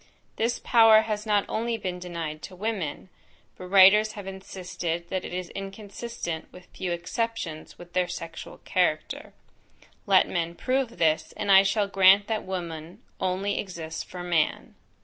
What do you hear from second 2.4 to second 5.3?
to women; but writers have insisted that